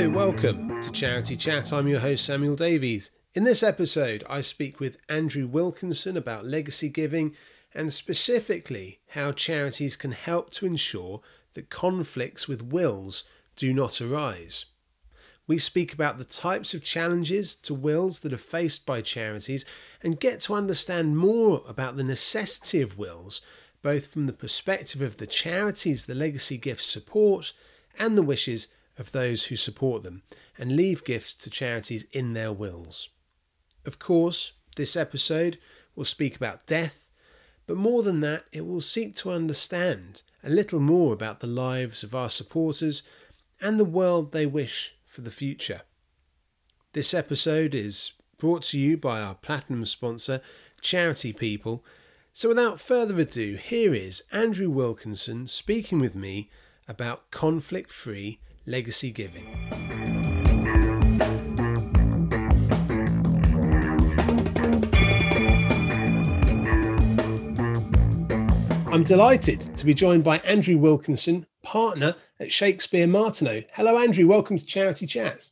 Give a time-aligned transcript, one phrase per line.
[0.00, 1.74] Hello, welcome to Charity Chat.
[1.74, 3.10] I'm your host, Samuel Davies.
[3.34, 7.36] In this episode, I speak with Andrew Wilkinson about legacy giving
[7.74, 11.20] and specifically how charities can help to ensure
[11.52, 13.24] that conflicts with wills
[13.56, 14.64] do not arise.
[15.46, 19.66] We speak about the types of challenges to wills that are faced by charities
[20.02, 23.42] and get to understand more about the necessity of wills,
[23.82, 27.52] both from the perspective of the charities the legacy gifts support
[27.98, 28.68] and the wishes
[29.00, 30.22] of those who support them,
[30.58, 33.08] and leave gifts to charities in their wills.
[33.86, 35.58] Of course, this episode
[35.96, 37.08] will speak about death,
[37.66, 42.04] but more than that, it will seek to understand a little more about the lives
[42.04, 43.02] of our supporters
[43.60, 45.80] and the world they wish for the future.
[46.92, 50.42] This episode is brought to you by our platinum sponsor,
[50.82, 51.84] Charity People.
[52.32, 56.50] So, without further ado, here is Andrew Wilkinson speaking with me
[56.86, 58.40] about conflict free
[58.70, 59.44] legacy giving.
[68.92, 73.62] I'm delighted to be joined by Andrew Wilkinson, partner at Shakespeare Martineau.
[73.74, 74.26] Hello, Andrew.
[74.26, 75.48] Welcome to Charity Chat.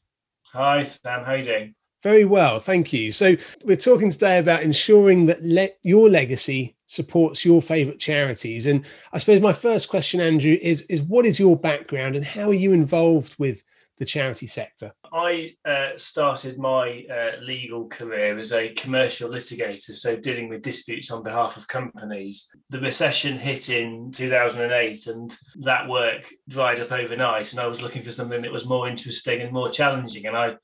[0.52, 1.24] Hi, Sam.
[1.24, 1.74] How are you doing?
[2.02, 3.10] Very well, thank you.
[3.10, 8.66] So, we're talking today about ensuring that le- your legacy supports your favourite charities.
[8.66, 12.48] And I suppose my first question, Andrew, is is what is your background and how
[12.48, 13.62] are you involved with
[13.98, 14.92] the charity sector?
[15.12, 21.10] I uh, started my uh, legal career as a commercial litigator, so dealing with disputes
[21.10, 22.48] on behalf of companies.
[22.70, 27.52] The recession hit in 2008, and that work dried up overnight.
[27.52, 30.26] And I was looking for something that was more interesting and more challenging.
[30.26, 30.56] And I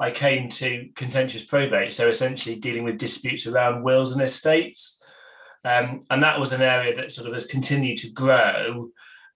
[0.00, 4.97] I came to contentious probate, so essentially dealing with disputes around wills and estates.
[5.64, 8.90] Um, and that was an area that sort of has continued to grow.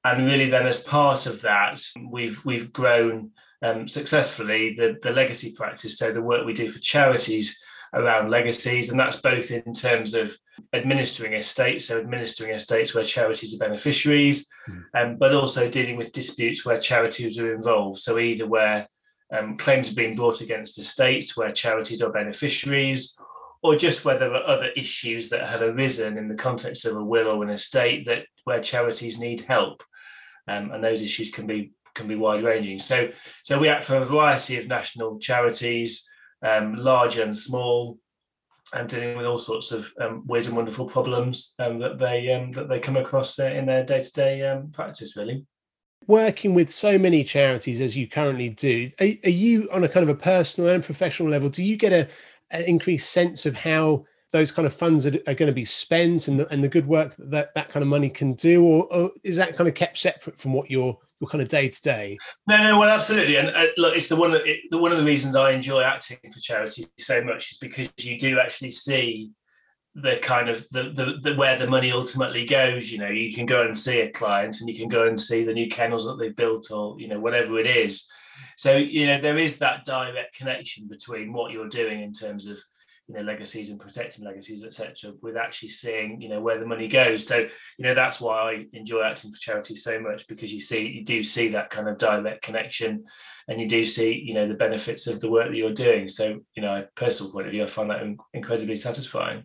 [0.05, 3.31] And really, then as part of that, we've we've grown
[3.63, 5.99] um, successfully the, the legacy practice.
[5.99, 7.59] So the work we do for charities
[7.95, 10.37] around legacies, and that's both in terms of
[10.73, 14.83] administering estates, so administering estates where charities are beneficiaries, mm.
[14.95, 18.01] um, but also dealing with disputes where charities are involved.
[18.01, 18.89] So either where
[19.33, 23.17] um, claims are being brought against estates where charities are beneficiaries,
[23.63, 27.05] or just where there are other issues that have arisen in the context of a
[27.05, 29.83] will or an estate that where charities need help.
[30.49, 32.79] Um, and those issues can be can be wide ranging.
[32.79, 33.11] So
[33.45, 36.09] so we act for a variety of national charities,
[36.43, 37.99] um, large and small,
[38.73, 42.51] and dealing with all sorts of um, weird and wonderful problems um, that they um,
[42.53, 45.17] that they come across uh, in their day to day practice.
[45.17, 45.47] Really
[46.09, 50.03] working with so many charities as you currently do are, are, you on a kind
[50.03, 52.09] of a personal and professional level do you get a
[52.53, 56.29] an increased sense of how those kind of funds are, are going to be spent
[56.29, 58.93] and the, and the good work that, that that kind of money can do or,
[58.93, 61.83] or is that kind of kept separate from what your your kind of day to
[61.83, 62.19] day
[62.49, 65.05] no no well absolutely and uh, look it's the one it, the one of the
[65.05, 69.31] reasons i enjoy acting for charity so much is because you do actually see
[69.95, 73.45] the kind of the, the, the where the money ultimately goes you know you can
[73.45, 76.19] go and see a client and you can go and see the new kennels that
[76.19, 78.09] they've built or you know whatever it is
[78.57, 82.59] so you know there is that direct connection between what you're doing in terms of
[83.09, 86.89] you know legacies and protecting legacies etc with actually seeing you know where the money
[86.89, 87.27] goes.
[87.27, 90.87] So you know that's why i enjoy acting for charity so much because you see
[90.87, 93.05] you do see that kind of direct connection
[93.49, 96.09] and you do see you know the benefits of the work that you're doing.
[96.09, 99.43] So you know personal point of view i find that incredibly satisfying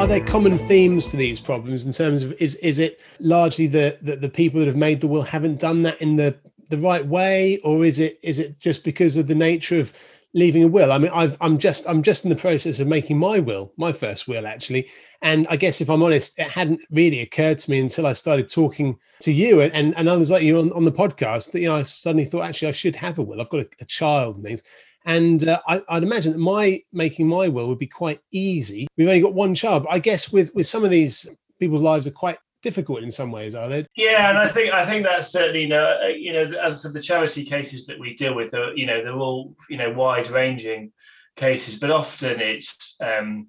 [0.00, 3.98] are there common themes to these problems in terms of is is it largely the,
[4.00, 6.34] the the people that have made the will haven't done that in the
[6.70, 9.92] the right way or is it is it just because of the nature of
[10.32, 10.92] leaving a will.
[10.92, 13.92] I mean, i am just I'm just in the process of making my will, my
[13.92, 14.88] first will actually.
[15.20, 18.48] And I guess if I'm honest, it hadn't really occurred to me until I started
[18.48, 21.76] talking to you and, and others like you on, on the podcast that you know
[21.76, 23.40] I suddenly thought actually I should have a will.
[23.40, 24.62] I've got a, a child and things.
[25.06, 28.86] And uh, I, would imagine that my making my will would be quite easy.
[28.96, 32.06] We've only got one child, but I guess with with some of these people's lives
[32.06, 33.86] are quite difficult in some ways, are they?
[33.94, 36.76] Yeah, and I think I think that's certainly you know, uh, you know as I
[36.76, 39.90] said, the charity cases that we deal with are you know they're all you know
[39.90, 40.92] wide ranging
[41.36, 43.48] cases, but often it's um,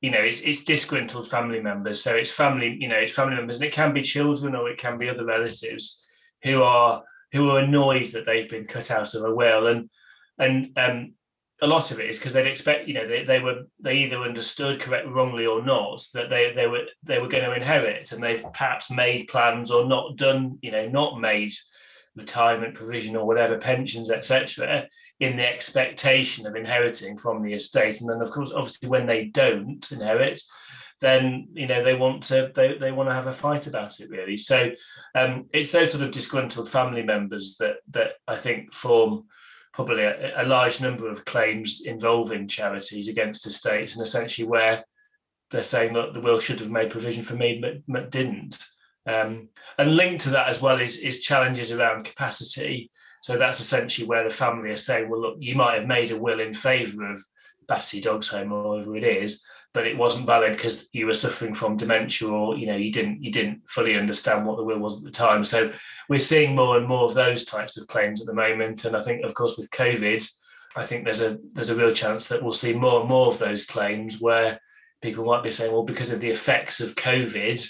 [0.00, 3.56] you know it's it's disgruntled family members, so it's family you know it's family members,
[3.56, 6.04] and it can be children or it can be other relatives
[6.42, 7.02] who are
[7.32, 9.88] who are annoyed that they've been cut out of a will, and
[10.38, 11.14] and um,
[11.62, 14.18] a lot of it is because they'd expect, you know, they, they were they either
[14.18, 18.22] understood correct wrongly or not that they they were they were going to inherit, and
[18.22, 21.52] they've perhaps made plans or not done, you know, not made
[22.16, 24.86] retirement provision or whatever pensions, etc.,
[25.20, 28.00] in the expectation of inheriting from the estate.
[28.00, 30.42] And then, of course, obviously, when they don't inherit,
[31.00, 34.10] then you know they want to they, they want to have a fight about it
[34.10, 34.36] really.
[34.36, 34.72] So
[35.14, 39.26] um, it's those sort of disgruntled family members that that I think form
[39.72, 44.84] probably a, a, large number of claims involving charities against estates, and essentially where
[45.50, 48.58] they're saying that the will should have made provision for me, but, but didn't.
[49.06, 49.48] Um,
[49.78, 52.90] and linked to that as well is, is challenges around capacity.
[53.20, 56.16] So that's essentially where the family are saying, well, look, you might have made a
[56.16, 57.22] will in favour of
[57.68, 61.54] Battersea Dogs Home or whatever it is, but it wasn't valid because you were suffering
[61.54, 64.98] from dementia or you know you didn't you didn't fully understand what the will was
[64.98, 65.44] at the time.
[65.44, 65.72] So
[66.08, 68.84] we're seeing more and more of those types of claims at the moment.
[68.84, 70.28] And I think, of course, with COVID,
[70.76, 73.38] I think there's a there's a real chance that we'll see more and more of
[73.38, 74.60] those claims where
[75.00, 77.66] people might be saying, well, because of the effects of COVID,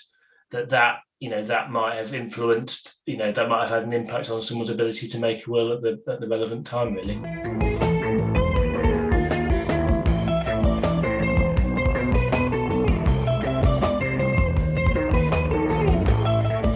[0.50, 3.93] that that you know that might have influenced, you know, that might have had an
[3.93, 7.72] impact on someone's ability to make a will at the at the relevant time, really.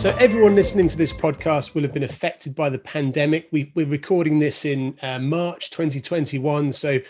[0.06, 3.49] So, everyone listening to this podcast will have been affected by the pandemic.
[3.50, 6.73] We, are recording this in uh, March 2021.
[6.75, 7.00] So,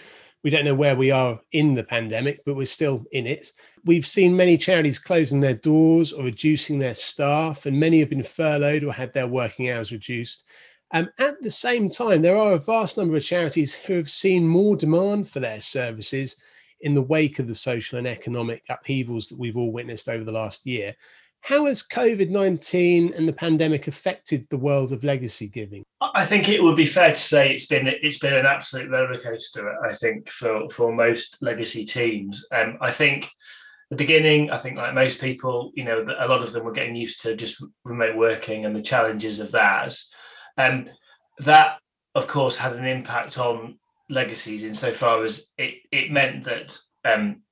[0.42, 3.52] we don't know where we are in the pandemic, but we're still in it.
[3.84, 8.22] We've seen many charities closing their doors or reducing their staff, and many have been
[8.22, 10.46] furloughed or had their working hours reduced.
[10.90, 14.48] Um, at the same time, there are a vast number of charities who have seen
[14.48, 16.36] more demand for their services
[16.80, 20.32] in the wake of the social and economic upheavals that we've all witnessed over the
[20.32, 20.96] last year.
[21.46, 25.84] How has COVID 19 and the pandemic affected the world of legacy giving?
[26.00, 29.76] I think it would be fair to say it's been it's been an absolute rollercoaster.
[29.80, 33.30] I think for for most legacy teams, um, I think
[33.90, 36.96] the beginning, I think like most people, you know, a lot of them were getting
[36.96, 39.96] used to just remote working and the challenges of that.
[40.56, 40.94] And um,
[41.44, 41.78] that,
[42.16, 43.78] of course, had an impact on
[44.10, 47.42] legacies insofar as it it meant that um,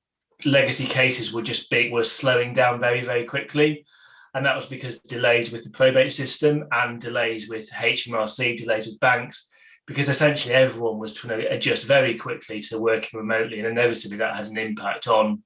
[0.44, 3.86] legacy cases were just big were slowing down very very quickly.
[4.34, 8.98] And that was because delays with the probate system and delays with HMRC delays with
[8.98, 9.48] banks
[9.86, 13.58] because essentially everyone was trying to adjust very quickly to working remotely.
[13.58, 15.42] And inevitably that had an impact on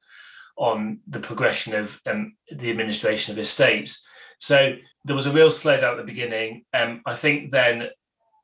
[0.56, 4.06] on the progression of um, the administration of estates.
[4.40, 4.74] So
[5.04, 6.64] there was a real slowdown at the beginning.
[6.72, 7.88] Um, I think then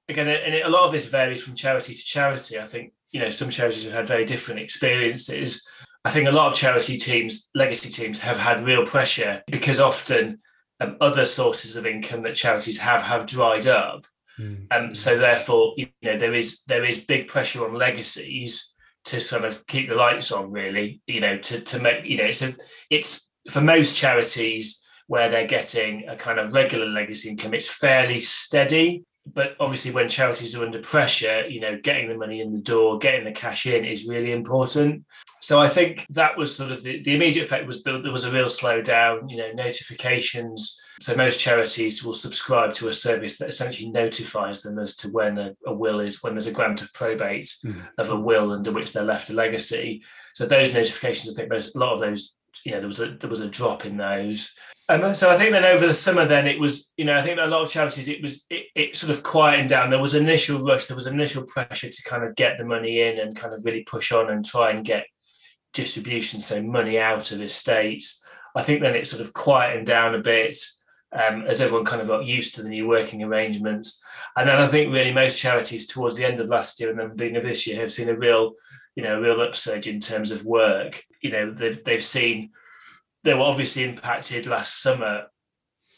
[0.08, 2.58] again and a lot of this varies from charity to charity.
[2.58, 5.66] I think you know some charities have had very different experiences
[6.04, 10.40] I think a lot of charity teams, legacy teams, have had real pressure because often
[10.80, 14.06] um, other sources of income that charities have have dried up,
[14.38, 14.66] mm.
[14.70, 18.74] and um, so therefore, you know, there is there is big pressure on legacies
[19.06, 20.50] to sort of keep the lights on.
[20.50, 22.54] Really, you know, to to make you know, it's a,
[22.90, 28.20] it's for most charities where they're getting a kind of regular legacy income, it's fairly
[28.20, 32.60] steady but obviously when charities are under pressure you know getting the money in the
[32.60, 35.04] door getting the cash in is really important.
[35.40, 38.32] So i think that was sort of the, the immediate effect was there was a
[38.32, 40.80] real slowdown you know notifications.
[41.00, 45.38] So most charities will subscribe to a service that essentially notifies them as to when
[45.38, 47.82] a, a will is when there's a grant of probate mm.
[47.98, 50.02] of a will under which they're left a legacy.
[50.34, 53.10] So those notifications i think most a lot of those you know there was a
[53.12, 54.52] there was a drop in those
[54.88, 57.38] and so I think then over the summer, then it was, you know, I think
[57.40, 59.88] a lot of charities, it was, it, it, sort of quieted down.
[59.88, 63.18] There was initial rush, there was initial pressure to kind of get the money in
[63.18, 65.06] and kind of really push on and try and get
[65.72, 68.24] distribution, so money out of estates.
[68.54, 70.58] I think then it sort of quieted down a bit
[71.12, 74.02] um, as everyone kind of got used to the new working arrangements.
[74.36, 77.16] And then I think really most charities towards the end of last year and then
[77.16, 78.54] beginning of this year have seen a real,
[78.96, 81.02] you know, a real upsurge in terms of work.
[81.22, 82.50] You know, they've, they've seen
[83.24, 85.24] they were obviously impacted last summer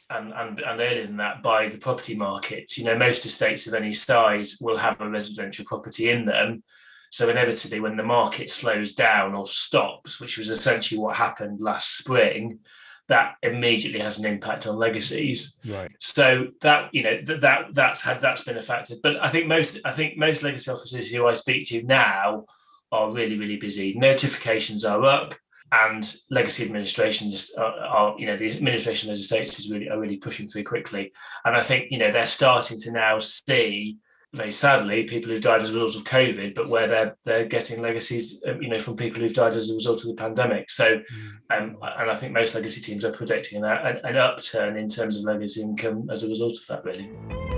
[0.08, 2.76] and, and, and earlier than that by the property market.
[2.78, 6.62] You know, most estates of any size will have a residential property in them.
[7.10, 11.98] So inevitably, when the market slows down or stops, which was essentially what happened last
[11.98, 12.60] spring,
[13.08, 15.58] that immediately has an impact on legacies.
[15.68, 15.90] Right.
[16.00, 18.98] So that you know that, that that's had that's been affected.
[19.02, 22.44] But I think most I think most legacy officers who I speak to now
[22.90, 23.94] are really really busy.
[23.94, 25.36] Notifications are up
[25.72, 29.88] and legacy administration just are, are, you know the administration of the states is really
[29.88, 31.12] are really pushing through quickly.
[31.44, 33.98] And i think you know they're starting to now see
[34.34, 37.80] very sadly people who've died as a result of covid but where they're they're getting
[37.80, 40.70] legacies um, you know from people who've died as a result of the pandemic.
[40.70, 41.30] So mm.
[41.50, 45.24] um, and i think most legacy teams are predicting an, an upturn in terms of
[45.24, 47.55] legacy income as a result of that really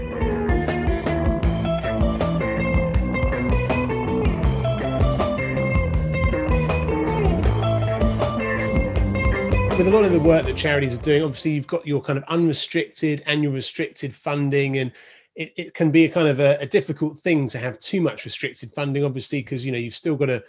[9.78, 12.18] with a lot of the work that charities are doing, obviously you've got your kind
[12.18, 14.90] of unrestricted and your restricted funding, and
[15.36, 18.24] it, it can be a kind of a, a difficult thing to have too much
[18.24, 20.42] restricted funding, obviously, because you know you've still got to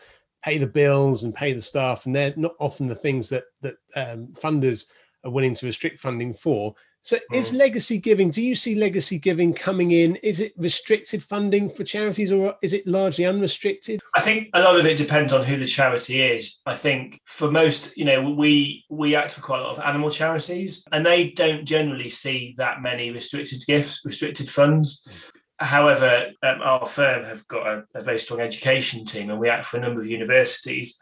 [0.44, 3.76] pay the bills and pay the staff, and they're not often the things that that
[3.96, 4.88] um, funders
[5.24, 6.74] are willing to restrict funding for.
[7.02, 7.22] So, mm.
[7.32, 8.30] is legacy giving?
[8.30, 10.18] Do you see legacy giving coming in?
[10.18, 14.02] Is it restricted funding for charities, or is it largely unrestricted?
[14.16, 16.62] I think a lot of it depends on who the charity is.
[16.66, 20.10] I think for most, you know, we we act for quite a lot of animal
[20.10, 25.04] charities, and they don't generally see that many restricted gifts, restricted funds.
[25.08, 25.32] Mm.
[25.62, 29.66] However, um, our firm have got a, a, very strong education team, and we act
[29.66, 31.02] for a number of universities.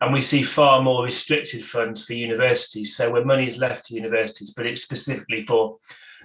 [0.00, 2.96] And we see far more restricted funds for universities.
[2.96, 5.78] So, where money is left to universities, but it's specifically for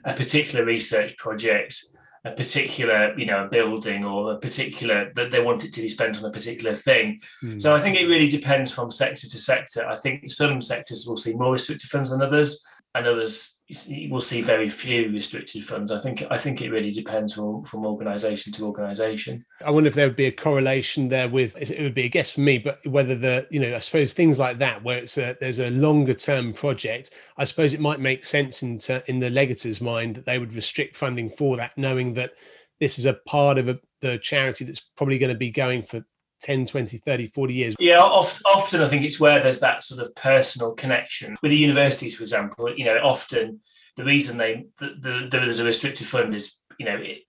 [0.06, 1.84] a particular research project,
[2.24, 5.90] a particular, you know, a building or a particular that they want it to be
[5.90, 7.20] spent on a particular thing.
[7.44, 7.60] Mm.
[7.60, 9.88] So, I think it really depends from sector to sector.
[9.88, 12.64] I think some sectors will see more restricted funds than others
[12.96, 13.62] and others
[14.10, 15.92] will see very few restricted funds.
[15.92, 19.44] I think I think it really depends from, from organisation to organisation.
[19.66, 22.32] I wonder if there would be a correlation there with it would be a guess
[22.32, 25.36] for me, but whether the you know I suppose things like that where it's a
[25.40, 29.82] there's a longer term project, I suppose it might make sense in in the legator's
[29.82, 32.34] mind that they would restrict funding for that, knowing that
[32.80, 36.06] this is a part of a, the charity that's probably going to be going for
[36.44, 40.14] 10 20 30 40 years yeah often i think it's where there's that sort of
[40.16, 43.60] personal connection with the universities for example you know often
[43.98, 47.20] the reason they the, the, there's a restricted fund is you know it,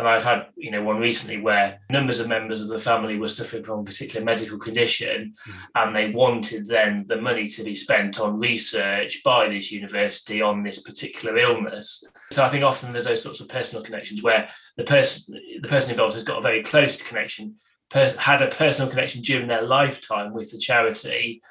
[0.00, 3.28] and I've had, you know, one recently where numbers of members of the family were
[3.28, 5.54] suffering from a particular medical condition, mm.
[5.74, 10.62] and they wanted then the money to be spent on research by this university on
[10.62, 12.02] this particular illness.
[12.30, 14.48] So I think often there's those sorts of personal connections where
[14.78, 17.56] the person the person involved has got a very close connection
[17.90, 21.42] pers- had a personal connection during their lifetime with the charity.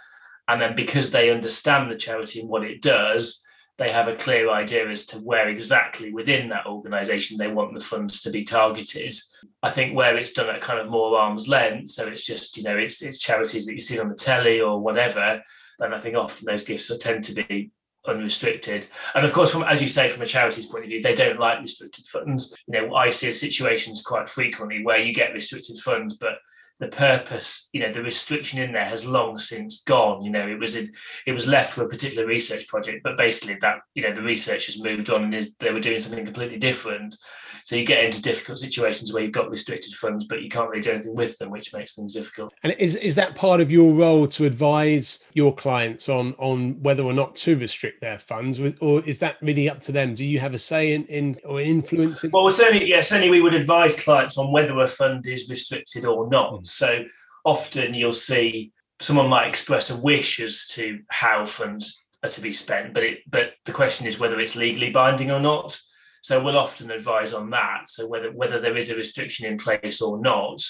[0.48, 3.46] And then because they understand the charity and what it does,
[3.77, 7.79] they have a clear idea as to where exactly within that organization they want the
[7.79, 9.15] funds to be targeted.
[9.63, 12.63] I think where it's done at kind of more arm's length, so it's just, you
[12.63, 15.41] know, it's it's charities that you see on the telly or whatever,
[15.79, 17.72] then I think often those gifts tend to be
[18.09, 18.87] unrestricted.
[19.15, 21.39] And of course, from as you say, from a charity's point of view, they don't
[21.39, 22.55] like restricted funds.
[22.67, 26.39] You know, I see situations quite frequently where you get restricted funds, but
[26.79, 30.23] the purpose, you know, the restriction in there has long since gone.
[30.23, 30.91] You know, it was in,
[31.25, 34.67] it was left for a particular research project, but basically that, you know, the research
[34.67, 37.15] has moved on and they were doing something completely different.
[37.63, 40.81] So you get into difficult situations where you've got restricted funds, but you can't really
[40.81, 42.53] do anything with them, which makes things difficult.
[42.63, 47.03] And is is that part of your role to advise your clients on on whether
[47.03, 50.13] or not to restrict their funds, or is that really up to them?
[50.13, 52.23] Do you have a say in, in or influence?
[52.23, 56.05] In- well, certainly, yeah, certainly we would advise clients on whether a fund is restricted
[56.05, 56.53] or not.
[56.53, 56.67] Mm.
[56.67, 57.05] So
[57.45, 62.51] often you'll see someone might express a wish as to how funds are to be
[62.51, 65.79] spent, but it but the question is whether it's legally binding or not.
[66.21, 67.89] So we'll often advise on that.
[67.89, 70.61] So whether whether there is a restriction in place or not.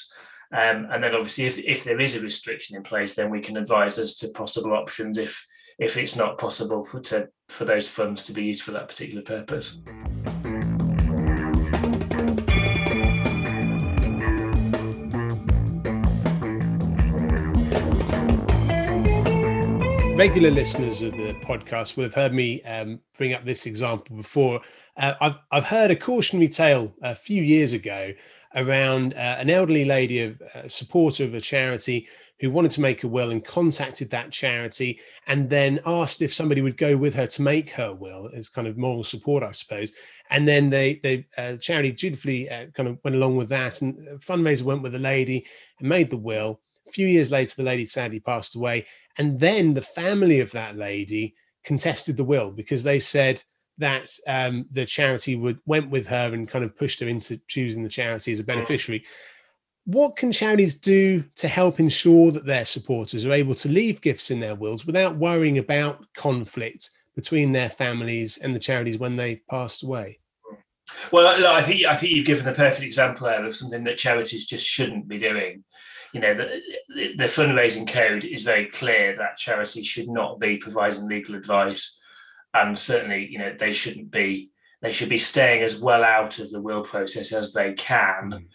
[0.51, 3.57] Um, and then obviously if, if there is a restriction in place, then we can
[3.57, 5.45] advise as to possible options if
[5.77, 9.21] if it's not possible for to for those funds to be used for that particular
[9.21, 9.79] purpose.
[20.19, 24.59] Regular listeners of the podcast will have heard me um, bring up this example before.
[24.97, 28.11] Uh, I've I've heard a cautionary tale a few years ago
[28.53, 32.05] around uh, an elderly lady, a, supporter of a charity,
[32.41, 36.61] who wanted to make a will and contacted that charity and then asked if somebody
[36.61, 39.93] would go with her to make her will as kind of moral support, I suppose.
[40.31, 43.95] And then they, they uh, charity dutifully uh, kind of went along with that, and
[44.19, 45.45] fundraiser went with the lady
[45.79, 46.59] and made the will.
[46.89, 48.85] A few years later, the lady sadly passed away,
[49.17, 53.43] and then the family of that lady contested the will because they said
[53.77, 57.83] that um, the charity would went with her and kind of pushed her into choosing
[57.83, 58.47] the charity as a mm.
[58.47, 59.05] beneficiary.
[59.85, 64.29] What can charities do to help ensure that their supporters are able to leave gifts
[64.29, 69.41] in their wills without worrying about conflict between their families and the charities when they
[69.49, 70.19] passed away?
[71.11, 74.45] Well, I think I think you've given a perfect example there of something that charities
[74.45, 75.63] just shouldn't be doing
[76.13, 81.07] you know, the, the fundraising code is very clear that charities should not be providing
[81.07, 81.99] legal advice,
[82.53, 84.51] and certainly, you know, they shouldn't be.
[84.81, 88.47] They should be staying as well out of the will process as they can.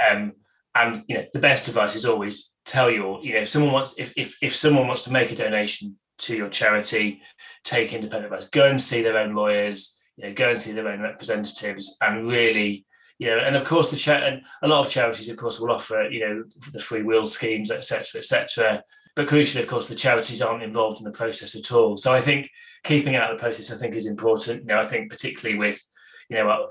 [0.00, 0.10] Mm.
[0.10, 0.32] Um,
[0.74, 3.94] and you know, the best advice is always tell your, you know, if someone wants,
[3.98, 7.20] if if if someone wants to make a donation to your charity,
[7.62, 8.48] take independent advice.
[8.48, 9.98] Go and see their own lawyers.
[10.16, 12.86] You know, go and see their own representatives, and really
[13.18, 15.70] you know, and of course the cha- and a lot of charities, of course, will
[15.70, 18.82] offer you know the free will schemes, etc., etc.
[19.14, 21.96] But crucially, of course, the charities aren't involved in the process at all.
[21.96, 22.50] So I think
[22.84, 24.60] keeping out of the process, I think, is important.
[24.60, 25.82] You know, I think particularly with
[26.28, 26.68] you know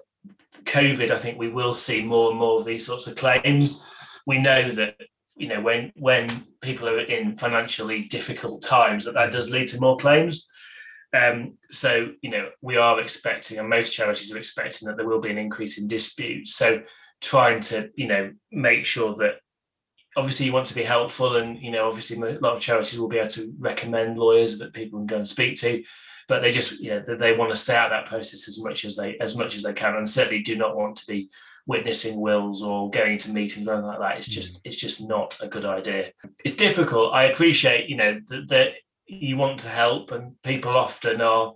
[0.63, 3.83] COVID, I think we will see more and more of these sorts of claims.
[4.27, 4.95] We know that
[5.35, 9.79] you know when when people are in financially difficult times that that does lead to
[9.79, 10.47] more claims
[11.13, 15.21] um, so you know we are expecting and most charities are expecting that there will
[15.21, 16.55] be an increase in disputes.
[16.55, 16.83] So
[17.21, 19.35] trying to you know make sure that
[20.17, 23.07] obviously you want to be helpful and you know obviously a lot of charities will
[23.07, 25.83] be able to recommend lawyers that people can go and speak to
[26.27, 28.85] but they just you know they want to stay out of that process as much
[28.85, 31.29] as they as much as they can and certainly do not want to be
[31.67, 34.17] witnessing wills or going to meetings or anything like that.
[34.17, 34.61] It's just mm.
[34.63, 36.11] it's just not a good idea.
[36.43, 37.13] It's difficult.
[37.13, 38.69] I appreciate you know that, that
[39.07, 41.53] you want to help and people often are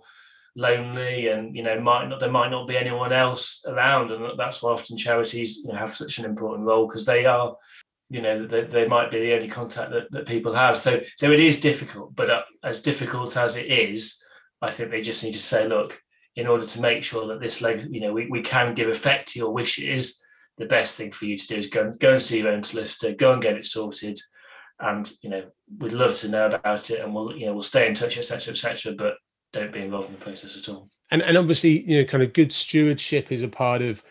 [0.56, 4.62] lonely and you know might not there might not be anyone else around and that's
[4.62, 7.54] why often charities you know, have such an important role because they are
[8.08, 11.30] you know they, they might be the only contact that, that people have so so
[11.30, 14.22] it is difficult but uh, as difficult as it is
[14.60, 16.00] i think they just need to say look
[16.36, 19.28] in order to make sure that this leg, you know, we, we can give effect
[19.28, 20.22] to your wishes,
[20.58, 22.62] the best thing for you to do is go and go and see your own
[22.62, 24.18] solicitor, go and get it sorted.
[24.80, 25.44] And you know,
[25.78, 28.52] we'd love to know about it and we'll, you know, we'll stay in touch, etc.
[28.52, 28.94] etc.
[28.94, 29.14] but
[29.52, 30.88] don't be involved in the process at all.
[31.10, 34.02] And and obviously, you know, kind of good stewardship is a part of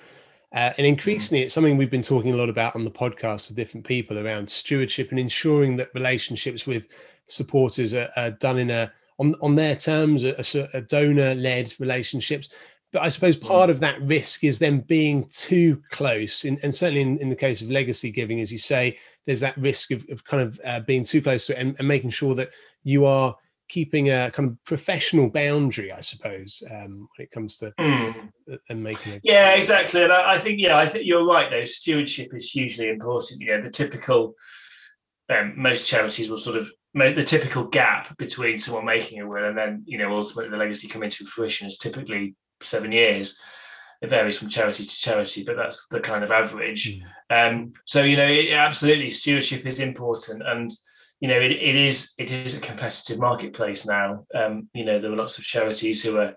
[0.52, 3.56] uh, and increasingly, it's something we've been talking a lot about on the podcast with
[3.56, 6.88] different people around stewardship and ensuring that relationships with
[7.28, 12.50] supporters are, are done in a on on their terms, a, a donor led relationships.
[12.92, 17.02] But I suppose part of that risk is then being too close, in, and certainly
[17.02, 20.24] in, in, the case of legacy giving, as you say, there's that risk of, of
[20.26, 22.50] kind of uh, being too close to it and, and, making sure that
[22.84, 23.36] you are
[23.68, 28.30] keeping a kind of professional boundary, I suppose, um, when it comes to mm.
[28.70, 29.22] and making it.
[29.24, 30.02] Yeah, exactly.
[30.02, 31.50] And I, I think yeah, I think you're right.
[31.52, 33.42] Though stewardship is hugely important.
[33.42, 34.34] You know, the typical
[35.30, 39.46] um, most charities will sort of make the typical gap between someone making a will
[39.46, 43.38] and then you know ultimately the legacy coming to fruition is typically seven years
[44.02, 47.04] it varies from charity to charity but that's the kind of average mm.
[47.30, 50.72] um, so you know it, absolutely stewardship is important and
[51.20, 55.12] you know it, it is it is a competitive marketplace now um, you know there
[55.12, 56.34] are lots of charities who are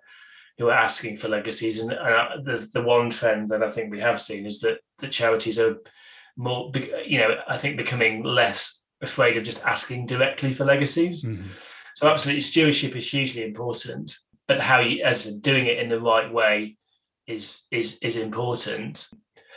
[0.58, 4.00] who are asking for legacies and uh, the, the one trend that i think we
[4.00, 5.76] have seen is that the charities are
[6.36, 6.70] more
[7.06, 11.24] you know i think becoming less afraid of just asking directly for legacies.
[11.24, 11.48] Mm-hmm.
[11.96, 14.16] So absolutely, stewardship is hugely important,
[14.48, 16.76] but how you, as doing it in the right way,
[17.26, 19.08] is is is important.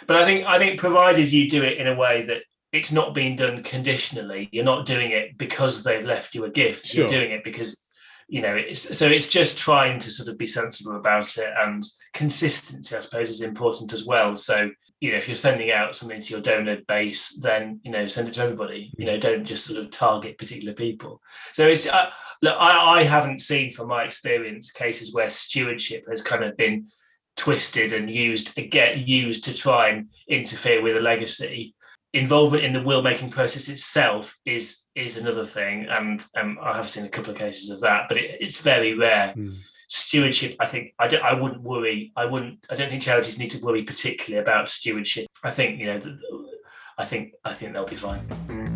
[0.07, 3.13] But I think I think provided you do it in a way that it's not
[3.13, 6.87] being done conditionally, you're not doing it because they've left you a gift.
[6.87, 7.01] Sure.
[7.01, 7.81] You're doing it because
[8.27, 11.83] you know it's so it's just trying to sort of be sensible about it and
[12.13, 16.19] consistency i suppose is important as well so you know if you're sending out something
[16.19, 19.65] to your donor base then you know send it to everybody you know don't just
[19.65, 21.21] sort of target particular people
[21.53, 22.09] so it's uh,
[22.41, 26.87] look I, I haven't seen from my experience cases where stewardship has kind of been
[27.35, 31.75] twisted and used get used to try and interfere with a legacy.
[32.13, 36.89] Involvement in the will making process itself is is another thing and um, i have
[36.89, 39.33] seen a couple of cases of that but it, it's very rare.
[39.35, 39.57] Mm.
[39.89, 43.51] stewardship i think I, don't, I wouldn't worry i wouldn't i don't think charities need
[43.51, 45.27] to worry particularly about stewardship.
[45.43, 45.99] I think you know
[46.97, 48.74] i think i think they'll be fine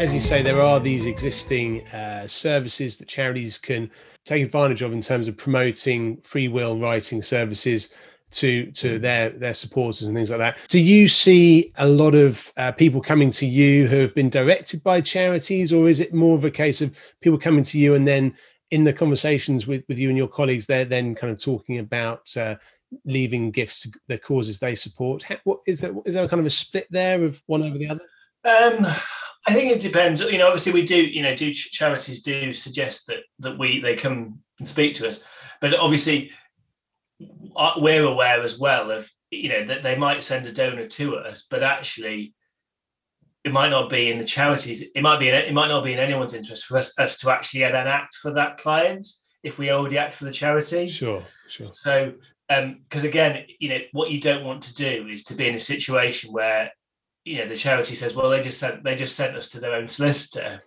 [0.00, 3.90] as you say, there are these existing uh, services that charities can
[4.24, 7.94] take advantage of in terms of promoting free will writing services
[8.30, 9.00] to to mm.
[9.02, 10.56] their their supporters and things like that.
[10.68, 14.82] Do you see a lot of uh, people coming to you who have been directed
[14.82, 18.08] by charities, or is it more of a case of people coming to you and
[18.08, 18.34] then
[18.70, 22.34] in the conversations with with you and your colleagues, they're then kind of talking about
[22.38, 22.54] uh,
[23.04, 25.24] leaving gifts to the causes they support?
[25.24, 25.92] How, what is there?
[26.06, 28.04] Is there kind of a split there of one over the other?
[28.42, 28.86] Um,
[29.46, 30.20] I think it depends.
[30.20, 31.00] You know, obviously we do.
[31.00, 35.24] You know, do charities do suggest that that we they come and speak to us,
[35.60, 36.30] but obviously
[37.56, 41.16] uh, we're aware as well of you know that they might send a donor to
[41.16, 42.34] us, but actually
[43.44, 44.90] it might not be in the charities.
[44.94, 47.30] It might be in, it might not be in anyone's interest for us, us to
[47.30, 49.06] actually then act for that client
[49.42, 50.88] if we already act for the charity.
[50.88, 51.72] Sure, sure.
[51.72, 52.12] So
[52.48, 55.54] because um, again, you know, what you don't want to do is to be in
[55.54, 56.70] a situation where
[57.24, 59.74] you know the charity says well they just sent they just sent us to their
[59.74, 60.62] own solicitor.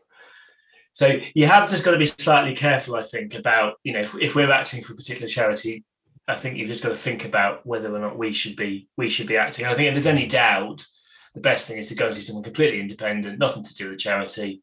[0.92, 4.16] So you have just got to be slightly careful i think about you know if,
[4.16, 5.84] if we're acting for a particular charity
[6.28, 9.10] i think you've just got to think about whether or not we should be we
[9.10, 9.66] should be acting.
[9.66, 10.86] I think if there's any doubt
[11.34, 14.00] the best thing is to go and see someone completely independent nothing to do with
[14.00, 14.62] charity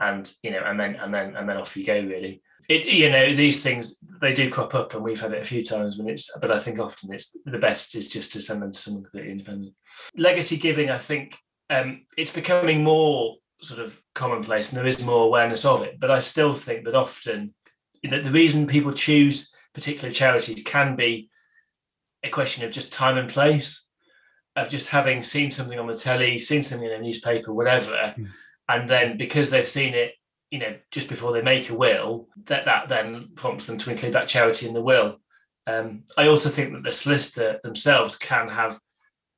[0.00, 3.10] and you know and then and then and then off you go really it you
[3.10, 6.08] know these things they do crop up and we've had it a few times when
[6.08, 9.02] it's but i think often it's the best is just to send them to someone
[9.02, 9.74] completely independent
[10.16, 11.36] legacy giving i think
[11.70, 16.10] um, it's becoming more sort of commonplace and there is more awareness of it but
[16.10, 17.54] i still think that often
[18.02, 21.30] the, the reason people choose particular charities can be
[22.24, 23.86] a question of just time and place,
[24.56, 28.28] of just having seen something on the telly, seen something in a newspaper, whatever, mm.
[28.68, 30.14] and then because they've seen it,
[30.50, 34.14] you know, just before they make a will, that that then prompts them to include
[34.14, 35.18] that charity in the will.
[35.66, 38.78] Um, I also think that the solicitor themselves can have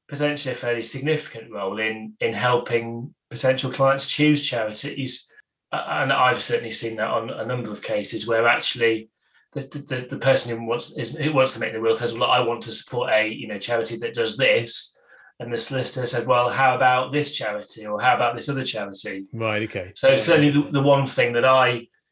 [0.09, 5.27] potentially a fairly significant role in in helping potential clients choose charities.
[5.73, 9.09] And I've certainly seen that on a number of cases where actually
[9.53, 12.31] the, the, the person who wants is, who wants to make the will says, "Well,
[12.31, 14.97] I want to support a you know charity that does this,"
[15.41, 19.25] and the solicitor said, "Well, how about this charity or how about this other charity?"
[19.33, 19.63] Right.
[19.63, 19.91] Okay.
[19.95, 21.71] So it's certainly the, the one thing that I,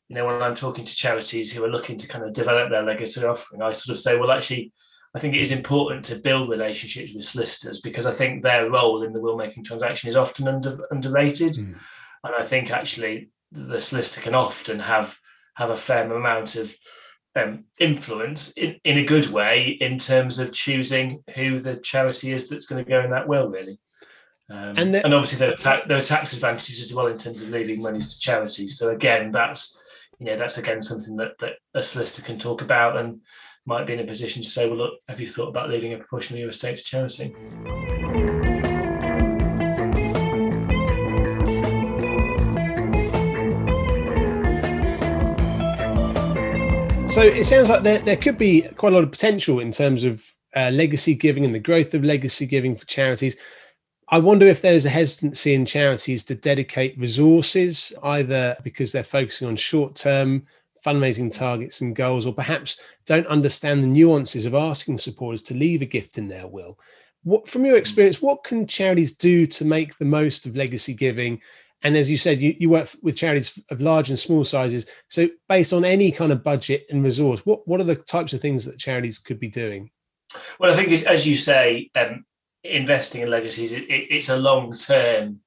[0.08, 2.82] you know, when I'm talking to charities who are looking to kind of develop their
[2.82, 4.72] legacy offering, I sort of say, "Well, actually."
[5.14, 9.02] I think it is important to build relationships with solicitors because I think their role
[9.02, 11.54] in the will making transaction is often under, underrated.
[11.54, 11.78] Mm.
[12.24, 15.16] And I think actually the solicitor can often have
[15.54, 16.76] have a fair amount of
[17.36, 22.48] um, influence in, in a good way in terms of choosing who the charity is
[22.48, 23.78] that's going to go in that will, really.
[24.50, 27.18] Um, and, the, and obviously there are, ta- there are tax advantages as well in
[27.18, 28.78] terms of leaving monies to charities.
[28.78, 29.82] So again, that's
[30.18, 33.20] you know that's again something that, that a solicitor can talk about and
[33.66, 35.98] might be in a position to say, well, look, have you thought about leaving a
[35.98, 37.34] proportion of your estate to charity?
[47.08, 50.04] So it sounds like there, there could be quite a lot of potential in terms
[50.04, 53.36] of uh, legacy giving and the growth of legacy giving for charities.
[54.10, 59.48] I wonder if there's a hesitancy in charities to dedicate resources, either because they're focusing
[59.48, 60.46] on short term
[60.86, 65.82] fundraising targets and goals, or perhaps don't understand the nuances of asking supporters to leave
[65.82, 66.78] a gift in their will.
[67.24, 71.40] What, from your experience, what can charities do to make the most of legacy giving
[71.82, 74.86] and as you said, you, you work with charities of large and small sizes.
[75.08, 78.40] So, based on any kind of budget and resource, what, what are the types of
[78.40, 79.90] things that charities could be doing?
[80.58, 82.24] Well, I think, as you say, um,
[82.64, 85.40] investing in legacies, it, it, it's a long term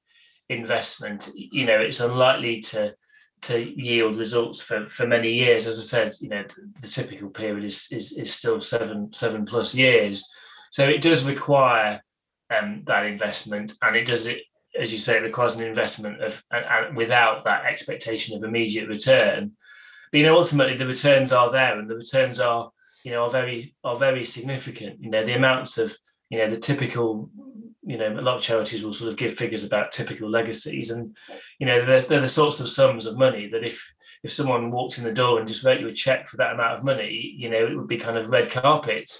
[0.48, 1.30] investment.
[1.34, 2.94] You know, it's unlikely to
[3.42, 5.66] to yield results for, for many years.
[5.66, 9.44] As I said, you know, the, the typical period is, is is still seven seven
[9.44, 10.26] plus years.
[10.70, 12.02] So it does require
[12.48, 14.42] um, that investment, and it does it
[14.78, 18.88] as you say, it requires an investment of and, and without that expectation of immediate
[18.88, 19.52] return.
[20.10, 22.70] But you know, ultimately the returns are there, and the returns are
[23.04, 25.02] you know are very are very significant.
[25.02, 25.96] You know, the amounts of
[26.30, 27.30] you know the typical
[27.84, 31.16] you know a lot of charities will sort of give figures about typical legacies, and
[31.58, 34.98] you know they're, they're the sorts of sums of money that if if someone walked
[34.98, 37.50] in the door and just wrote you a check for that amount of money, you
[37.50, 39.10] know, it would be kind of red carpet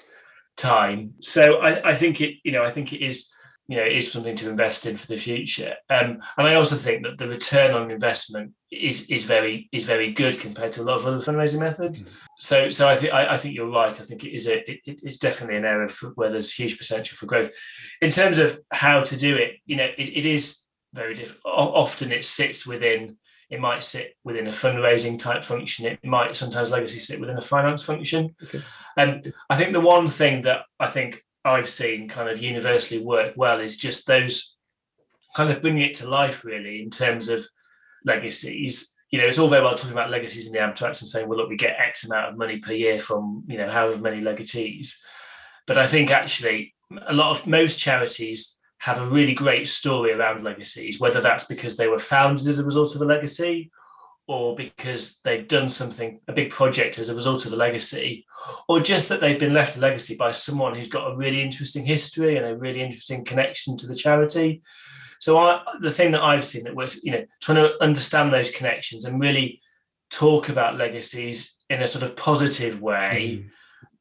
[0.56, 1.14] time.
[1.20, 3.32] So I, I think it, you know, I think it is
[3.72, 5.74] you know is something to invest in for the future.
[5.88, 10.12] Um, and I also think that the return on investment is is very is very
[10.12, 12.02] good compared to a lot of other fundraising methods.
[12.02, 12.14] Mm-hmm.
[12.38, 13.98] So so I think I, think you're right.
[13.98, 17.16] I think it is a it, it's definitely an area for, where there's huge potential
[17.16, 17.50] for growth.
[18.02, 20.58] In terms of how to do it, you know, it, it is
[20.92, 21.40] very different.
[21.46, 23.16] Often it sits within.
[23.48, 25.87] It might sit within a fundraising type function.
[25.87, 28.35] It might sometimes legacy sit within a finance function.
[28.42, 28.62] Okay.
[28.98, 33.35] And I think the one thing that I think I've seen kind of universally work
[33.37, 34.57] well is just those
[35.35, 37.44] kind of bringing it to life really in terms of
[38.05, 38.94] legacies.
[39.11, 41.38] You know, it's all very well talking about legacies in the abstracts and saying, well,
[41.38, 44.96] look, we get X amount of money per year from, you know, however many legatees.
[45.66, 46.74] But I think actually
[47.07, 51.76] a lot of most charities have a really great story around legacies, whether that's because
[51.76, 53.70] they were founded as a result of a legacy
[54.28, 58.24] or because they've done something, a big project as a result of a legacy,
[58.68, 61.85] or just that they've been left a legacy by someone who's got a really interesting
[61.85, 64.62] history and a really interesting connection to the charity.
[65.20, 68.50] So I, the thing that I've seen that was, you know, trying to understand those
[68.50, 69.61] connections and really
[70.11, 73.44] talk about legacies in a sort of positive way.
[73.44, 73.48] Mm.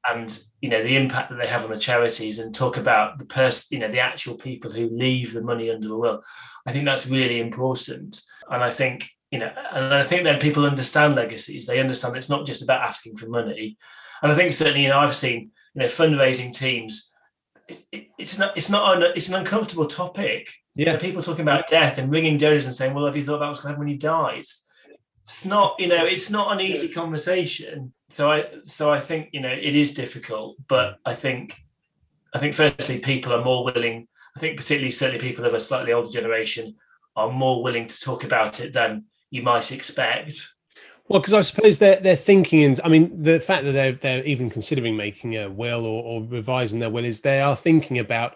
[0.03, 3.25] And you know the impact that they have on the charities, and talk about the
[3.25, 6.23] person, you know, the actual people who leave the money under the will.
[6.65, 10.65] I think that's really important, and I think you know, and I think then people
[10.65, 11.65] understand legacies.
[11.65, 13.77] They understand it's not just about asking for money.
[14.21, 17.13] And I think certainly, you know, I've seen, you know, fundraising teams.
[17.69, 18.55] It, it, it's not.
[18.57, 18.97] It's not.
[18.97, 20.49] An, it's an uncomfortable topic.
[20.75, 20.97] Yeah.
[20.97, 23.61] people talking about death and ringing donors and saying, "Well, have you thought about what's
[23.61, 24.65] going to happen when he dies?"
[25.23, 25.75] It's not.
[25.79, 27.93] You know, it's not an easy conversation.
[28.09, 28.47] So I.
[28.65, 31.55] So I think you know it is difficult, but I think,
[32.33, 34.09] I think firstly people are more willing.
[34.35, 36.75] I think particularly certainly people of a slightly older generation
[37.15, 40.47] are more willing to talk about it than you might expect.
[41.07, 44.23] Well, because I suppose they're they're thinking, and I mean, the fact that they're they're
[44.23, 48.35] even considering making a will or, or revising their will is they are thinking about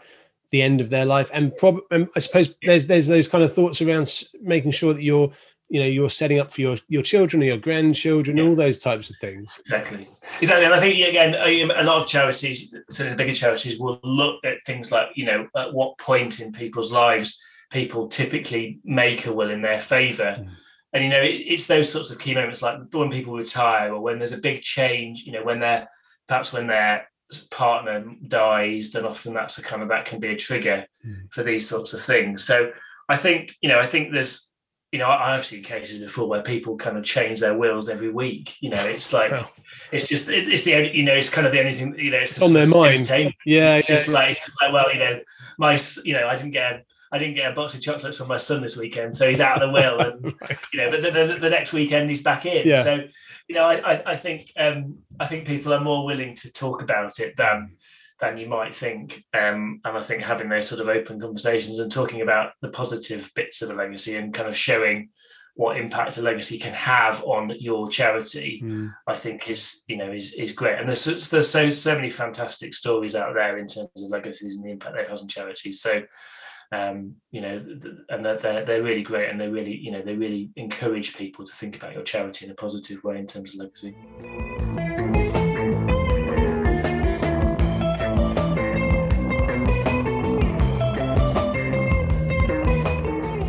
[0.51, 3.81] the end of their life, and prob- I suppose there's there's those kind of thoughts
[3.81, 5.31] around making sure that you're
[5.69, 8.43] you know you're setting up for your your children or your grandchildren, yeah.
[8.43, 9.57] all those types of things.
[9.61, 10.09] Exactly,
[10.41, 10.65] exactly.
[10.65, 14.63] And I think again, a lot of charities, certainly the bigger charities, will look at
[14.65, 19.49] things like you know at what point in people's lives people typically make a will
[19.49, 20.37] in their favour.
[20.39, 20.49] Mm.
[20.95, 23.99] And you know, it, it's those sorts of key moments like when people retire or
[23.99, 25.23] when there's a big change.
[25.25, 25.89] You know, when they're
[26.27, 27.11] perhaps when their
[27.51, 31.29] partner dies, then often that's a kind of that can be a trigger mm.
[31.33, 32.45] for these sorts of things.
[32.45, 32.71] So
[33.09, 34.49] I think you know, I think there's
[34.93, 38.55] you know, I've seen cases before where people kind of change their wills every week.
[38.61, 39.51] You know, it's like well,
[39.91, 42.19] it's just it's the only you know it's kind of the only thing you know
[42.19, 43.09] it's, on their mind.
[43.45, 43.95] Yeah, it's yeah.
[43.95, 45.19] just like it's like well, you know,
[45.57, 48.27] my you know I didn't get a, I didn't get a box of chocolates from
[48.27, 50.57] my son this weekend, so he's out of the will, and right.
[50.73, 52.67] you know, but the, the, the, next weekend he's back in.
[52.67, 52.83] Yeah.
[52.83, 53.03] So
[53.47, 57.19] you know, I, I think um, I think people are more willing to talk about
[57.19, 57.77] it than
[58.21, 59.23] than you might think.
[59.33, 63.29] Um, and I think having those sort of open conversations and talking about the positive
[63.35, 65.09] bits of a legacy and kind of showing
[65.55, 68.93] what impact a legacy can have on your charity, mm.
[69.07, 70.79] I think is you know is is great.
[70.79, 74.65] And there's there's so so many fantastic stories out there in terms of legacies and
[74.65, 75.81] the impact they've had on charities.
[75.81, 76.03] So
[76.75, 77.63] um, you know,
[78.09, 81.45] and they're, they're, they're really great and they really, you know, they really encourage people
[81.45, 83.95] to think about your charity in a positive way in terms of legacy.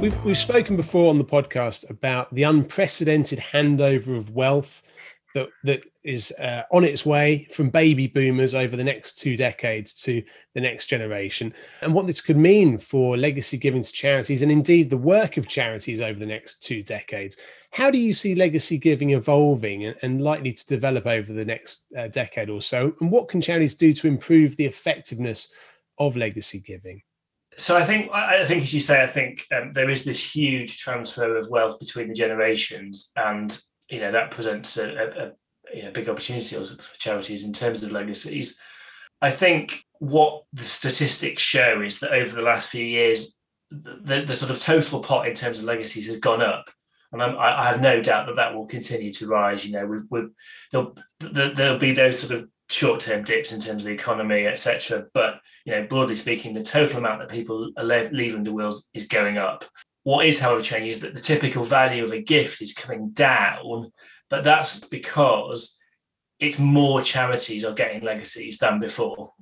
[0.00, 4.82] We've, we've spoken before on the podcast about the unprecedented handover of wealth
[5.36, 9.92] that that is uh, on its way from baby boomers over the next two decades
[9.92, 10.22] to
[10.54, 14.88] the next generation, and what this could mean for legacy giving to charities and indeed
[14.88, 17.36] the work of charities over the next two decades.
[17.70, 21.84] How do you see legacy giving evolving and, and likely to develop over the next
[21.94, 22.94] uh, decade or so?
[23.00, 25.52] And what can charities do to improve the effectiveness
[25.98, 27.02] of legacy giving?
[27.58, 30.78] so I think I think as you say, I think um, there is this huge
[30.78, 35.32] transfer of wealth between the generations, and you know that presents a,
[35.74, 38.58] a, a big opportunity for charities in terms of legacies.
[39.20, 43.38] I think what the statistics show is that over the last few years,
[43.70, 46.68] the, the sort of total pot in terms of legacies has gone up,
[47.12, 49.66] and I'm, i have no doubt that that will continue to rise.
[49.66, 50.20] You know, we
[50.70, 55.06] there'll, there'll be those sort of short-term dips in terms of the economy, etc.
[55.14, 59.06] But you know, broadly speaking, the total amount that people are leaving the wills is
[59.06, 59.64] going up.
[60.06, 63.90] What is, however, changing is that the typical value of a gift is coming down,
[64.30, 65.76] but that's because
[66.38, 69.32] it's more charities are getting legacies than before.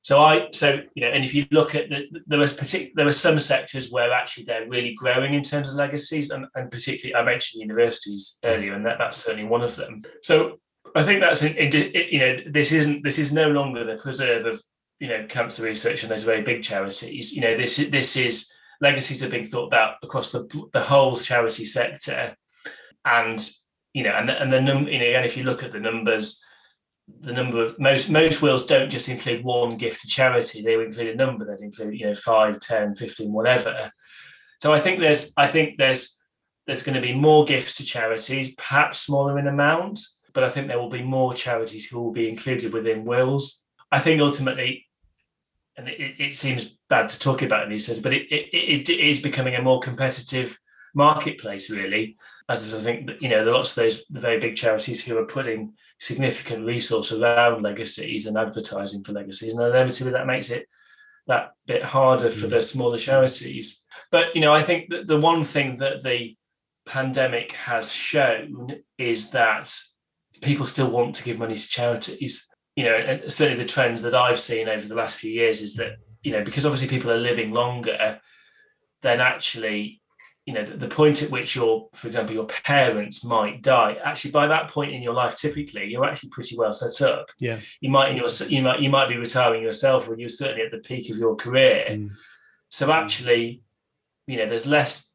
[0.00, 3.04] So I, so you know, and if you look at the, there was particular, there
[3.04, 7.20] were some sectors where actually they're really growing in terms of legacies, and, and particularly
[7.20, 10.02] I mentioned universities earlier, and that, that's certainly one of them.
[10.22, 10.60] So
[10.94, 14.62] I think that's you know this isn't this is no longer the preserve of
[15.00, 17.32] you know cancer research and those very big charities.
[17.32, 21.66] You know this this is legacies are being thought about across the the whole charity
[21.66, 22.36] sector,
[23.04, 23.48] and
[23.92, 25.80] you know and the, and the num you know and if you look at the
[25.80, 26.42] numbers,
[27.20, 30.62] the number of most most wills don't just include one gift to charity.
[30.62, 33.92] They include a number that include you know 5, 10, 15, whatever.
[34.60, 36.18] So I think there's I think there's
[36.66, 40.00] there's going to be more gifts to charities, perhaps smaller in amount,
[40.32, 43.64] but I think there will be more charities who will be included within wills.
[43.90, 44.86] I think ultimately
[45.80, 48.90] and it, it seems bad to talk about in these days, but it, it, it
[48.90, 50.58] is becoming a more competitive
[50.94, 52.16] marketplace, really.
[52.48, 55.16] As I think you know, there are lots of those the very big charities who
[55.18, 59.54] are putting significant resource around legacies and advertising for legacies.
[59.54, 60.66] And inevitably that makes it
[61.26, 62.50] that bit harder for mm.
[62.50, 63.84] the smaller charities.
[64.10, 66.36] But, you know, I think that the one thing that the
[66.86, 69.72] pandemic has shown is that
[70.42, 72.49] people still want to give money to charities
[72.80, 75.98] you know, certainly the trends that I've seen over the last few years is that,
[76.22, 78.18] you know, because obviously people are living longer,
[79.02, 80.00] then actually,
[80.46, 84.30] you know, the, the point at which your, for example, your parents might die, actually
[84.30, 87.26] by that point in your life, typically you're actually pretty well set up.
[87.38, 87.58] Yeah.
[87.82, 90.70] You might in your you might you might be retiring yourself or you're certainly at
[90.70, 91.84] the peak of your career.
[91.90, 92.12] Mm.
[92.70, 93.62] So actually,
[94.26, 95.12] you know, there's less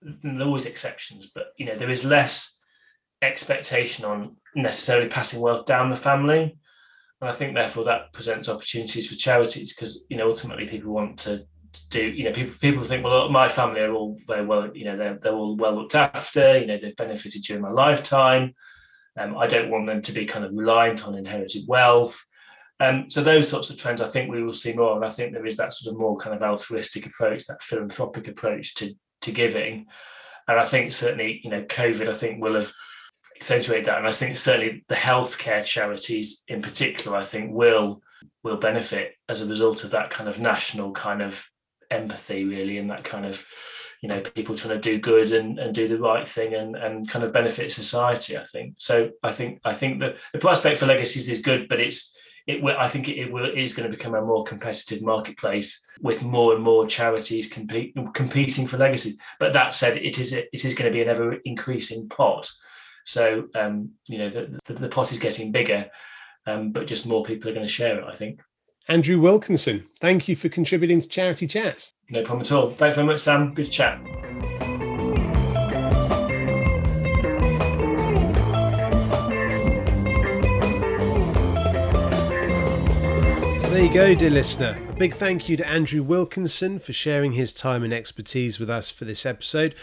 [0.00, 2.58] there are always exceptions, but you know, there is less
[3.20, 6.58] expectation on necessarily passing wealth down the family.
[7.20, 11.18] And I think therefore that presents opportunities for charities because you know ultimately people want
[11.20, 11.44] to
[11.90, 14.96] do you know people people think well my family are all very well you know
[14.96, 18.54] they're, they're all well looked after you know they've benefited during my lifetime.
[19.18, 22.24] Um, I don't want them to be kind of reliant on inherited wealth.
[22.78, 24.94] Um, so those sorts of trends I think we will see more.
[24.94, 28.28] And I think there is that sort of more kind of altruistic approach that philanthropic
[28.28, 29.86] approach to to giving.
[30.46, 32.72] And I think certainly you know COVID I think will have
[33.38, 33.98] accentuate that.
[33.98, 38.02] And I think certainly the healthcare charities in particular, I think will
[38.42, 41.48] will benefit as a result of that kind of national kind of
[41.90, 43.44] empathy, really, and that kind of
[44.02, 47.08] you know people trying to do good and, and do the right thing and, and
[47.08, 50.86] kind of benefit society i think so i think i think that the prospect for
[50.86, 52.16] legacies is good but it's
[52.48, 55.86] it will, I think it, it will, is going to become a more competitive marketplace
[56.00, 59.18] with more and more charities compete, competing for legacies.
[59.38, 62.50] But that said, it is it is going to be an ever increasing pot.
[63.08, 65.86] So um, you know the, the, the, pot is getting bigger,
[66.46, 68.04] um, but just more people are going to share it.
[68.06, 68.38] I think.
[68.86, 71.90] Andrew Wilkinson, thank you for contributing to Charity Chat.
[72.10, 72.70] No problem at all.
[72.74, 73.54] Thanks very much, Sam.
[73.54, 73.98] Good chat.
[83.58, 84.78] So There you go, dear listener.
[84.90, 88.90] A big thank you to Andrew Wilkinson for sharing his time and expertise with us
[88.90, 89.74] for this episode.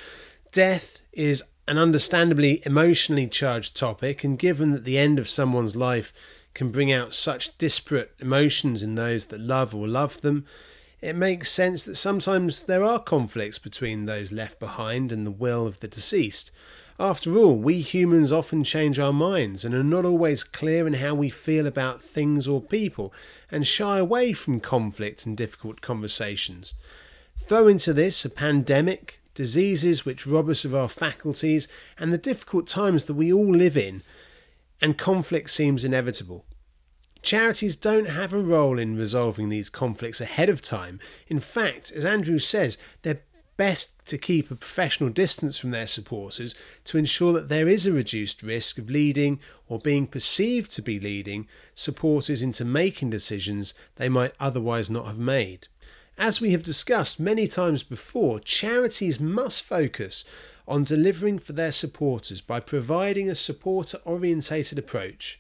[0.52, 6.14] Death is an understandably emotionally charged topic, and given that the end of someone's life
[6.54, 10.46] can bring out such disparate emotions in those that love or love them,
[11.02, 15.68] it makes sense that sometimes there are conflicts between those left behind and the will
[15.68, 16.52] of the deceased.
[16.98, 21.14] After all, we humans often change our minds and are not always clear in how
[21.14, 23.14] we feel about things or people
[23.52, 26.74] and shy away from conflict and difficult conversations.
[27.38, 31.68] Throw into this a pandemic, diseases which rob us of our faculties,
[32.00, 34.02] and the difficult times that we all live in,
[34.82, 36.46] and conflict seems inevitable.
[37.22, 41.00] Charities don't have a role in resolving these conflicts ahead of time.
[41.28, 43.22] In fact, as Andrew says, they're
[43.58, 47.92] best to keep a professional distance from their supporters to ensure that there is a
[47.92, 54.10] reduced risk of leading or being perceived to be leading supporters into making decisions they
[54.10, 55.68] might otherwise not have made.
[56.18, 60.24] As we have discussed many times before, charities must focus
[60.68, 65.40] on delivering for their supporters by providing a supporter orientated approach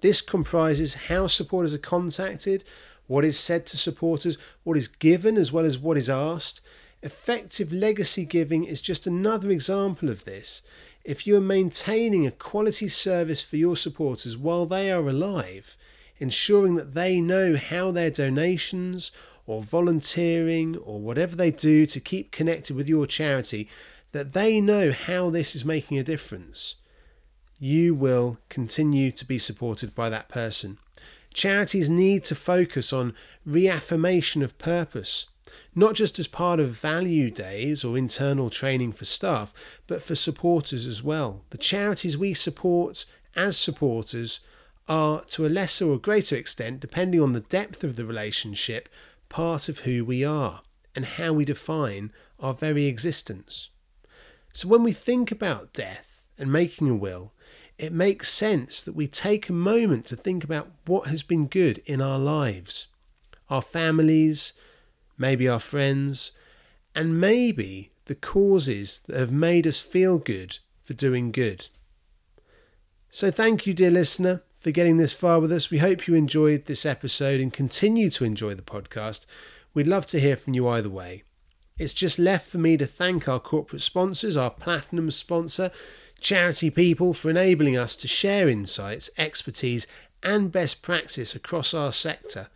[0.00, 2.64] this comprises how supporters are contacted,
[3.06, 6.60] what is said to supporters, what is given as well as what is asked.
[7.02, 10.62] Effective legacy giving is just another example of this.
[11.04, 15.76] If you are maintaining a quality service for your supporters while they are alive,
[16.18, 19.12] ensuring that they know how their donations
[19.46, 23.68] or volunteering or whatever they do to keep connected with your charity,
[24.12, 26.76] that they know how this is making a difference
[27.58, 30.78] you will continue to be supported by that person.
[31.32, 35.26] Charities need to focus on reaffirmation of purpose,
[35.74, 39.52] not just as part of value days or internal training for staff,
[39.86, 41.42] but for supporters as well.
[41.50, 43.04] The charities we support
[43.34, 44.40] as supporters
[44.88, 48.88] are, to a lesser or greater extent, depending on the depth of the relationship,
[49.28, 50.62] part of who we are
[50.94, 53.70] and how we define our very existence.
[54.52, 57.32] So when we think about death and making a will,
[57.78, 61.82] it makes sense that we take a moment to think about what has been good
[61.84, 62.86] in our lives,
[63.50, 64.54] our families,
[65.18, 66.32] maybe our friends,
[66.94, 71.68] and maybe the causes that have made us feel good for doing good.
[73.10, 75.70] So, thank you, dear listener, for getting this far with us.
[75.70, 79.26] We hope you enjoyed this episode and continue to enjoy the podcast.
[79.74, 81.22] We'd love to hear from you either way.
[81.78, 85.70] It's just left for me to thank our corporate sponsors, our platinum sponsor,
[86.20, 89.86] Charity People for enabling us to share insights, expertise,
[90.22, 92.48] and best practice across our sector.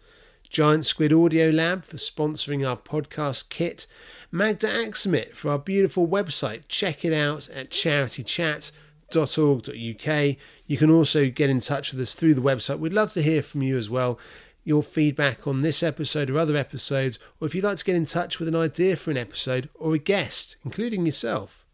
[0.48, 3.86] Giant Squid Audio Lab for sponsoring our podcast kit.
[4.32, 6.62] Magda Axamit for our beautiful website.
[6.66, 7.70] Check it out at
[9.10, 10.36] charitychat.org.uk.
[10.66, 12.78] You can also get in touch with us through the website.
[12.78, 14.18] We'd love to hear from you as well.
[14.64, 18.06] Your feedback on this episode or other episodes, or if you'd like to get in
[18.06, 21.64] touch with an idea for an episode or a guest, including yourself.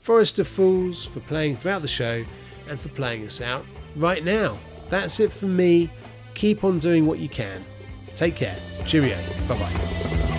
[0.00, 2.24] Forest of Fools for playing throughout the show
[2.68, 3.64] and for playing us out
[3.96, 4.58] right now.
[4.88, 5.90] That's it from me.
[6.34, 7.64] Keep on doing what you can.
[8.14, 8.56] Take care.
[8.86, 9.18] Cheerio.
[9.46, 10.29] Bye bye.